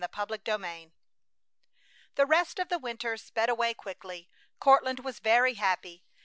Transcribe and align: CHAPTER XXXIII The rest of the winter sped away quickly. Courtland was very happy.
CHAPTER 0.11 0.33
XXXIII 0.37 0.93
The 2.15 2.25
rest 2.25 2.57
of 2.57 2.69
the 2.69 2.79
winter 2.79 3.17
sped 3.17 3.49
away 3.49 3.75
quickly. 3.75 4.29
Courtland 4.59 5.01
was 5.01 5.19
very 5.19 5.53
happy. 5.53 6.03